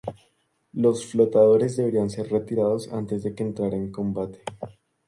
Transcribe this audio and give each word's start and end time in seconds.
Los 0.73 1.05
flotadores 1.05 1.77
deberían 1.77 2.09
ser 2.09 2.31
retirados 2.31 2.87
antes 2.91 3.21
de 3.21 3.35
que 3.35 3.43
entrara 3.43 3.75
en 3.77 3.91
combate. 3.91 4.41